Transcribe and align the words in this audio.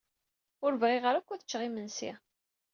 Ur 0.65 0.73
bɣiɣ 0.81 1.03
ara 1.05 1.19
akk 1.19 1.29
ad 1.29 1.43
ččeɣ 1.45 1.61
imensi. 1.67 2.11